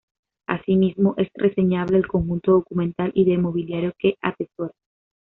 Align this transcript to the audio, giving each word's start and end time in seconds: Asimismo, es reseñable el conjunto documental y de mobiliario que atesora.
Asimismo, 0.47 1.13
es 1.17 1.29
reseñable 1.35 1.95
el 1.99 2.07
conjunto 2.07 2.53
documental 2.53 3.11
y 3.13 3.23
de 3.25 3.37
mobiliario 3.37 3.93
que 3.99 4.15
atesora. 4.23 4.73